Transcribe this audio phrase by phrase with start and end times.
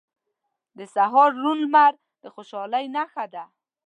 [0.77, 3.43] •د سهار روڼ لمر د خوشحالۍ نښه ده.